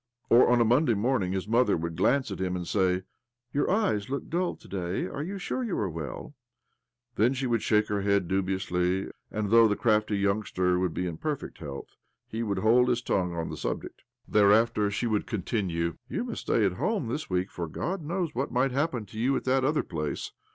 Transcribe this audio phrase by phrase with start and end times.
[0.31, 3.03] Or on a Monday morning his mother would glance at him, and say:'
[3.53, 5.05] Your eyes look dull to day.
[5.05, 6.33] Are you sure that you are well?"
[7.17, 11.17] Then she would shake her head dubiously, and though the crafty youngster would be in
[11.17, 14.01] perfect health, he would hold his tongue on the subject.
[14.27, 18.51] Thereafter she would continue:' You must stay at home this week, for God knows what
[18.51, 20.31] might happen to you at that othter place."